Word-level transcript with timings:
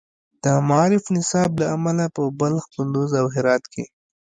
د 0.43 0.45
معارف 0.67 1.03
نصاب 1.15 1.49
له 1.61 1.65
امله 1.75 2.05
په 2.15 2.23
بلخ، 2.39 2.63
کندز، 2.75 3.09
او 3.21 3.25
هرات 3.35 3.63
کې 3.73 3.83